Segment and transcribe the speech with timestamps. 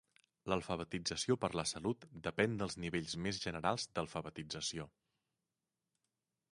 [0.51, 4.89] L'alfabetització per a la salut depèn dels nivells més generals d'alfabetització.